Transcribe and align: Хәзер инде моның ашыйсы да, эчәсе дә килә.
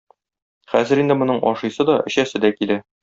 Хәзер 0.71 1.01
инде 1.03 1.17
моның 1.19 1.43
ашыйсы 1.51 1.87
да, 1.91 1.99
эчәсе 2.13 2.43
дә 2.47 2.53
килә. 2.59 2.81